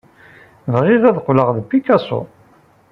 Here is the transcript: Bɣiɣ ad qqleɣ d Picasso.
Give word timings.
Bɣiɣ 0.75 1.03
ad 1.09 1.17
qqleɣ 1.23 1.49
d 1.55 1.57
Picasso. 1.69 2.19